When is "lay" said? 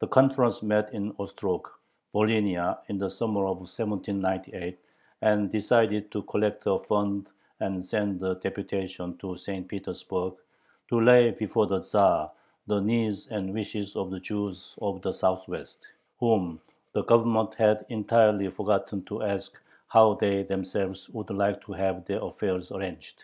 11.00-11.30